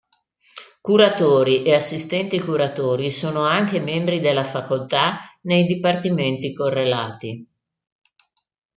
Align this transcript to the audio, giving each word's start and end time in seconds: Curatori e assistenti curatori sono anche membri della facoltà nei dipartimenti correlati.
Curatori 0.81 1.61
e 1.61 1.75
assistenti 1.75 2.39
curatori 2.39 3.11
sono 3.11 3.41
anche 3.41 3.79
membri 3.79 4.19
della 4.19 4.43
facoltà 4.43 5.19
nei 5.43 5.63
dipartimenti 5.65 6.53
correlati. 6.53 7.47